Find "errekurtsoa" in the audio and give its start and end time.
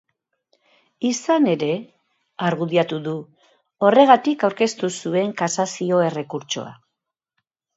6.11-6.75